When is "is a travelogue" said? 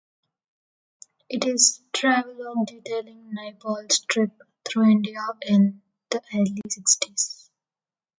1.45-2.65